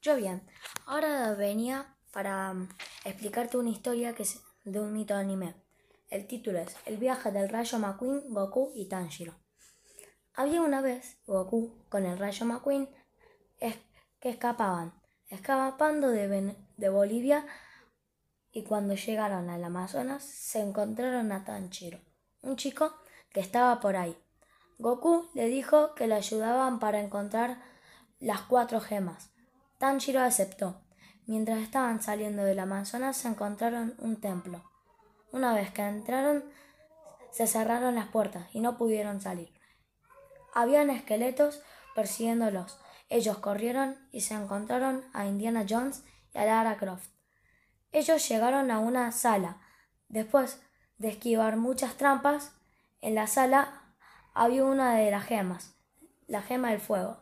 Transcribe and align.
Yo 0.00 0.16
bien. 0.16 0.46
Ahora 0.86 1.34
venía 1.34 1.96
para 2.12 2.52
mm, 2.54 2.68
explicarte 3.04 3.56
una 3.56 3.70
historia 3.70 4.14
que 4.14 4.22
es 4.22 4.40
de 4.64 4.80
un 4.80 4.92
mito 4.92 5.14
anime. 5.14 5.54
El 6.08 6.26
título 6.26 6.60
es 6.60 6.76
El 6.86 6.96
viaje 6.96 7.32
del 7.32 7.48
rayo 7.48 7.78
McQueen, 7.78 8.32
Goku 8.32 8.70
y 8.74 8.86
Tanjiro. 8.86 9.34
Había 10.34 10.62
una 10.62 10.80
vez 10.80 11.18
Goku 11.26 11.84
con 11.88 12.06
el 12.06 12.18
rayo 12.18 12.46
McQueen 12.46 12.88
que 14.20 14.28
escapaban, 14.28 14.94
escapando 15.28 16.08
de, 16.08 16.56
de 16.76 16.88
Bolivia 16.88 17.44
y 18.52 18.62
cuando 18.62 18.94
llegaron 18.94 19.50
al 19.50 19.64
Amazonas 19.64 20.24
se 20.24 20.60
encontraron 20.60 21.32
a 21.32 21.44
Tanjiro, 21.44 22.00
un 22.42 22.56
chico 22.56 22.94
que 23.30 23.40
estaba 23.40 23.80
por 23.80 23.96
ahí. 23.96 24.16
Goku 24.78 25.28
le 25.34 25.46
dijo 25.48 25.94
que 25.94 26.06
le 26.06 26.14
ayudaban 26.14 26.78
para 26.78 27.00
encontrar 27.00 27.60
las 28.20 28.42
cuatro 28.42 28.80
gemas. 28.80 29.32
Tanjiro 29.78 30.20
aceptó. 30.20 30.82
Mientras 31.26 31.60
estaban 31.60 32.02
saliendo 32.02 32.42
del 32.42 32.58
Amazonas 32.58 33.16
se 33.16 33.28
encontraron 33.28 33.94
un 33.98 34.20
templo. 34.20 34.64
Una 35.30 35.54
vez 35.54 35.70
que 35.70 35.82
entraron, 35.82 36.42
se 37.30 37.46
cerraron 37.46 37.94
las 37.94 38.08
puertas 38.08 38.48
y 38.52 38.60
no 38.60 38.76
pudieron 38.76 39.20
salir. 39.20 39.54
Habían 40.52 40.90
esqueletos 40.90 41.62
persiguiéndolos. 41.94 42.80
Ellos 43.08 43.38
corrieron 43.38 43.96
y 44.10 44.22
se 44.22 44.34
encontraron 44.34 45.04
a 45.12 45.26
Indiana 45.26 45.64
Jones 45.68 46.02
y 46.34 46.38
a 46.38 46.44
Lara 46.44 46.76
Croft. 46.76 47.10
Ellos 47.92 48.28
llegaron 48.28 48.72
a 48.72 48.80
una 48.80 49.12
sala. 49.12 49.60
Después 50.08 50.60
de 50.96 51.08
esquivar 51.08 51.56
muchas 51.56 51.94
trampas, 51.94 52.52
en 53.00 53.14
la 53.14 53.28
sala 53.28 53.94
había 54.34 54.64
una 54.64 54.94
de 54.94 55.12
las 55.12 55.24
gemas, 55.24 55.76
la 56.26 56.42
gema 56.42 56.70
del 56.70 56.80
fuego. 56.80 57.18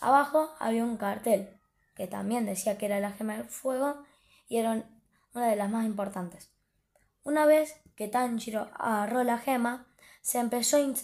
Abajo 0.00 0.54
había 0.58 0.84
un 0.84 0.98
cartel 0.98 1.55
que 1.96 2.06
también 2.06 2.46
decía 2.46 2.78
que 2.78 2.86
era 2.86 3.00
la 3.00 3.12
gema 3.12 3.38
del 3.38 3.48
fuego 3.48 4.04
y 4.48 4.58
era 4.58 4.84
una 5.34 5.48
de 5.48 5.56
las 5.56 5.70
más 5.70 5.86
importantes. 5.86 6.50
Una 7.24 7.46
vez 7.46 7.80
que 7.96 8.06
Tanjiro 8.06 8.70
agarró 8.74 9.24
la 9.24 9.38
gema, 9.38 9.86
se 10.20 10.38
empezó 10.38 10.76
a 10.76 10.94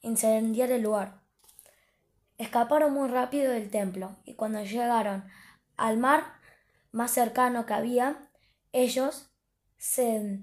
incendiar 0.00 0.70
el 0.70 0.82
lugar. 0.82 1.20
Escaparon 2.38 2.94
muy 2.94 3.08
rápido 3.08 3.52
del 3.52 3.70
templo 3.70 4.16
y 4.24 4.34
cuando 4.34 4.62
llegaron 4.62 5.28
al 5.76 5.98
mar 5.98 6.38
más 6.92 7.10
cercano 7.10 7.66
que 7.66 7.74
había, 7.74 8.30
ellos 8.72 9.30
se, 9.76 10.42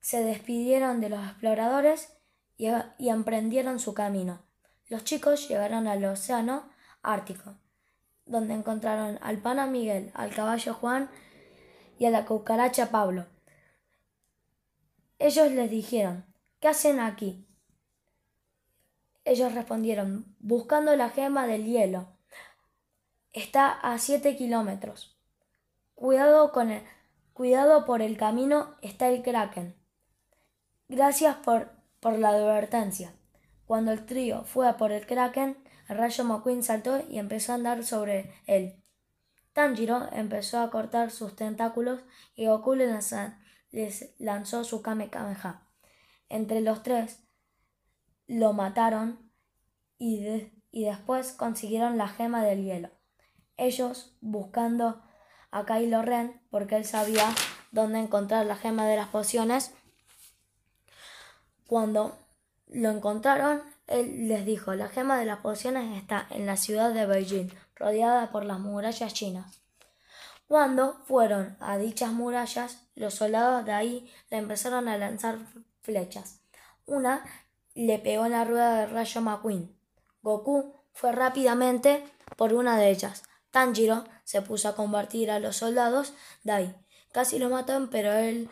se 0.00 0.22
despidieron 0.22 1.00
de 1.00 1.08
los 1.08 1.26
exploradores 1.26 2.16
y, 2.56 2.68
y 2.98 3.08
emprendieron 3.08 3.80
su 3.80 3.92
camino. 3.92 4.40
Los 4.88 5.04
chicos 5.04 5.48
llegaron 5.48 5.88
al 5.88 6.04
océano 6.04 6.70
Ártico, 7.02 7.56
donde 8.30 8.54
encontraron 8.54 9.18
al 9.22 9.38
pana 9.38 9.66
Miguel, 9.66 10.12
al 10.14 10.32
caballo 10.32 10.72
Juan 10.72 11.10
y 11.98 12.06
a 12.06 12.10
la 12.10 12.24
cucaracha 12.24 12.90
Pablo. 12.90 13.26
Ellos 15.18 15.50
les 15.50 15.68
dijeron, 15.68 16.24
¿qué 16.60 16.68
hacen 16.68 17.00
aquí? 17.00 17.46
Ellos 19.24 19.52
respondieron, 19.52 20.34
buscando 20.38 20.94
la 20.96 21.10
gema 21.10 21.46
del 21.46 21.64
hielo. 21.64 22.08
Está 23.32 23.70
a 23.70 23.98
siete 23.98 24.36
kilómetros. 24.36 25.18
Cuidado 25.94 26.52
con 26.52 26.70
el, 26.70 26.82
cuidado 27.32 27.84
por 27.84 28.00
el 28.00 28.16
camino 28.16 28.76
está 28.80 29.08
el 29.08 29.22
kraken. 29.22 29.76
Gracias 30.88 31.36
por, 31.36 31.72
por 31.98 32.18
la 32.18 32.30
advertencia. 32.30 33.12
Cuando 33.66 33.92
el 33.92 34.06
trío 34.06 34.44
fue 34.44 34.68
a 34.68 34.76
por 34.76 34.92
el 34.92 35.06
kraken, 35.06 35.62
rayo 35.96 36.24
McQueen 36.24 36.62
saltó 36.62 37.02
y 37.08 37.18
empezó 37.18 37.52
a 37.52 37.56
andar 37.56 37.84
sobre 37.84 38.32
él. 38.46 38.82
Tanjiro 39.52 40.08
empezó 40.12 40.60
a 40.60 40.70
cortar 40.70 41.10
sus 41.10 41.34
tentáculos 41.34 42.00
y 42.34 42.46
Goku 42.46 42.74
les 42.74 44.14
lanzó 44.18 44.64
su 44.64 44.82
Kame 44.82 45.10
Kameha. 45.10 45.66
Entre 46.28 46.60
los 46.60 46.82
tres 46.82 47.24
lo 48.26 48.52
mataron 48.52 49.30
y, 49.98 50.52
y 50.70 50.84
después 50.84 51.32
consiguieron 51.32 51.98
la 51.98 52.08
gema 52.08 52.44
del 52.44 52.64
hielo. 52.64 52.90
Ellos 53.56 54.16
buscando 54.20 55.02
a 55.50 55.66
Kylo 55.66 56.02
Ren 56.02 56.40
porque 56.50 56.76
él 56.76 56.84
sabía 56.84 57.34
dónde 57.72 57.98
encontrar 57.98 58.46
la 58.46 58.56
gema 58.56 58.86
de 58.86 58.96
las 58.96 59.08
pociones. 59.08 59.74
Cuando 61.66 62.16
lo 62.68 62.90
encontraron, 62.90 63.62
él 63.90 64.28
les 64.28 64.46
dijo, 64.46 64.74
la 64.74 64.88
gema 64.88 65.18
de 65.18 65.26
las 65.26 65.40
pociones 65.40 65.98
está 65.98 66.26
en 66.30 66.46
la 66.46 66.56
ciudad 66.56 66.94
de 66.94 67.06
Beijing, 67.06 67.48
rodeada 67.74 68.30
por 68.30 68.44
las 68.44 68.60
murallas 68.60 69.12
chinas. 69.12 69.60
Cuando 70.46 71.02
fueron 71.04 71.56
a 71.60 71.76
dichas 71.76 72.12
murallas, 72.12 72.86
los 72.94 73.14
soldados 73.14 73.64
de 73.64 73.72
ahí 73.72 74.12
le 74.30 74.38
empezaron 74.38 74.88
a 74.88 74.96
lanzar 74.96 75.38
flechas. 75.82 76.40
Una 76.86 77.24
le 77.74 77.98
pegó 77.98 78.26
en 78.26 78.32
la 78.32 78.44
rueda 78.44 78.80
del 78.80 78.90
rayo 78.90 79.20
McQueen. 79.20 79.76
Goku 80.22 80.74
fue 80.92 81.12
rápidamente 81.12 82.04
por 82.36 82.52
una 82.52 82.76
de 82.76 82.90
ellas. 82.90 83.24
Tanjiro 83.50 84.04
se 84.24 84.42
puso 84.42 84.68
a 84.68 84.76
combatir 84.76 85.30
a 85.30 85.40
los 85.40 85.56
soldados 85.56 86.14
de 86.44 86.52
ahí. 86.52 86.76
Casi 87.12 87.38
lo 87.38 87.48
mató, 87.48 87.88
pero 87.90 88.12
él 88.12 88.48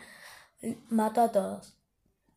mató 0.88 1.20
a 1.20 1.32
todos. 1.32 1.76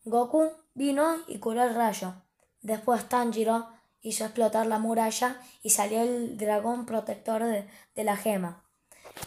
Goku 0.05 0.51
vino 0.75 1.17
y 1.27 1.39
curó 1.39 1.63
el 1.63 1.73
rayo. 1.73 2.13
Después 2.61 3.09
Tanjiro 3.09 3.67
hizo 4.01 4.25
explotar 4.25 4.65
la 4.67 4.79
muralla 4.79 5.39
y 5.61 5.71
salió 5.71 6.01
el 6.01 6.37
dragón 6.37 6.85
protector 6.85 7.43
de, 7.43 8.03
la 8.03 8.17
gema. 8.17 8.65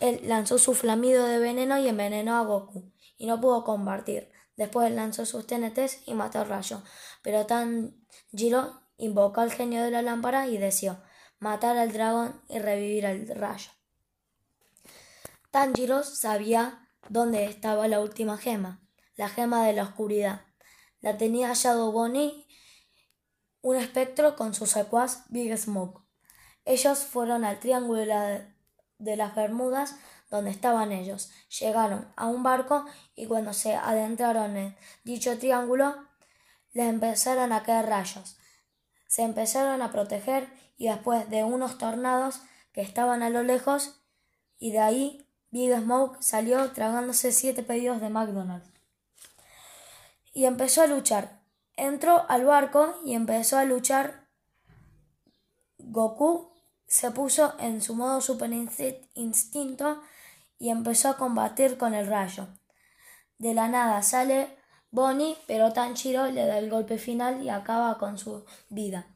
Él 0.01 0.21
lanzó 0.25 0.59
su 0.59 0.75
flamido 0.75 1.27
de 1.27 1.39
veneno 1.39 1.79
y 1.79 1.89
envenenó 1.89 2.37
a 2.37 2.43
Goku, 2.43 2.93
y 3.17 3.27
no 3.27 3.41
pudo 3.41 3.65
combatir. 3.65 4.31
Después 4.57 4.91
lanzó 4.93 5.27
sus 5.27 5.47
TNTs 5.47 6.07
y 6.07 6.15
mató 6.15 6.41
al 6.41 6.49
rayo. 6.49 6.83
Pero 7.23 7.47
Tanjiro 7.47 8.81
invocó 8.97 9.41
al 9.41 9.53
genio 9.53 9.83
de 9.83 9.91
la 9.91 10.03
lámpara 10.03 10.47
y 10.47 10.59
deseó 10.59 10.99
matar 11.39 11.77
al 11.77 11.93
dragón 11.93 12.41
y 12.49 12.59
revivir 12.59 13.07
al 13.07 13.27
rayo. 13.29 13.71
Tanjiro 15.51 16.03
sabía 16.03 16.89
dónde 17.09 17.45
estaba 17.45 17.87
la 17.89 18.01
última 18.01 18.39
gema, 18.39 18.81
la 19.17 19.29
gema 19.29 19.67
de 19.67 19.73
la 19.73 19.85
oscuridad. 19.85 20.43
La 21.01 21.19
tenía 21.19 21.49
hallado 21.49 21.93
Bonnie 21.93 22.47
un 23.65 23.77
espectro 23.77 24.37
con 24.37 24.53
sus 24.53 24.73
secuaz 24.73 25.25
Big 25.31 25.57
Smoke. 25.57 26.03
Ellos 26.67 26.99
fueron 26.99 27.47
al 27.47 27.59
triángulo 27.61 28.05
de 28.99 29.17
las 29.17 29.35
Bermudas 29.35 29.97
donde 30.31 30.51
estaban 30.51 30.93
ellos. 30.93 31.31
Llegaron 31.61 32.13
a 32.15 32.27
un 32.27 32.43
barco 32.43 32.85
y 33.17 33.27
cuando 33.27 33.55
se 33.55 33.75
adentraron 33.75 34.55
en 34.59 34.77
dicho 35.03 35.39
triángulo 35.39 35.97
les 36.75 36.91
empezaron 36.91 37.53
a 37.53 37.63
caer 37.63 37.87
rayos. 37.87 38.37
Se 39.07 39.23
empezaron 39.23 39.81
a 39.81 39.91
proteger 39.91 40.47
y 40.77 40.89
después 40.89 41.31
de 41.31 41.43
unos 41.43 41.79
tornados 41.79 42.43
que 42.73 42.83
estaban 42.83 43.23
a 43.23 43.31
lo 43.31 43.43
lejos 43.43 43.99
y 44.59 44.73
de 44.73 44.81
ahí 44.81 45.27
Big 45.51 45.75
Smoke 45.75 46.23
salió 46.23 46.71
tragándose 46.73 47.33
siete 47.33 47.63
pedidos 47.63 48.03
de 48.03 48.11
McDonald's. 48.11 48.71
Y 50.35 50.45
empezó 50.45 50.83
a 50.83 50.87
luchar. 50.87 51.44
Entró 51.77 52.25
al 52.29 52.45
barco 52.45 53.01
y 53.05 53.15
empezó 53.15 53.59
a 53.59 53.65
luchar. 53.65 54.29
Goku 55.79 56.53
se 56.87 57.11
puso 57.11 57.55
en 57.59 57.83
su 57.83 57.95
modo 57.95 58.21
super 58.21 58.51
instinto 58.53 60.03
y 60.59 60.71
empezó 60.71 61.11
a 61.11 61.17
combatir 61.17 61.77
con 61.77 61.95
el 61.95 62.07
rayo. 62.07 62.49
De 63.39 63.55
la 63.55 63.69
nada 63.69 64.03
sale 64.03 64.57
Bonnie, 64.91 65.37
pero 65.49 65.73
Tanjiro 65.73 66.31
le 66.31 66.47
da 66.47 66.59
el 66.59 66.71
golpe 66.71 66.99
final 66.99 67.43
y 67.43 67.49
acaba 67.49 67.99
con 67.99 68.17
su 68.17 68.45
vida. 68.69 69.09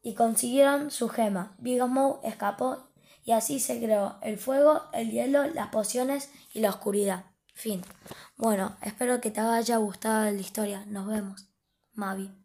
Y 0.00 0.14
consiguieron 0.14 0.90
su 0.92 1.08
gema. 1.08 1.56
Big 1.58 1.80
escapó 2.22 2.88
y 3.24 3.32
así 3.32 3.58
se 3.58 3.80
creó 3.80 4.18
el 4.22 4.38
fuego, 4.38 4.82
el 4.92 5.10
hielo, 5.10 5.44
las 5.48 5.68
pociones 5.68 6.30
y 6.54 6.60
la 6.60 6.70
oscuridad. 6.70 7.24
Fin. 7.54 7.82
Bueno, 8.36 8.76
espero 8.80 9.20
que 9.20 9.30
te 9.30 9.40
haya 9.40 9.76
gustado 9.76 10.24
la 10.24 10.40
historia. 10.40 10.84
Nos 10.86 11.06
vemos. 11.06 11.51
Mavi. 11.96 12.41